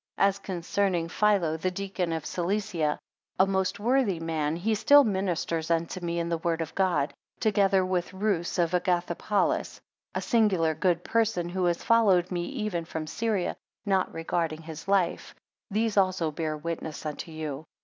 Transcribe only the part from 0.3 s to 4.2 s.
concerning Philo the deacon of Cilicia, a most worthy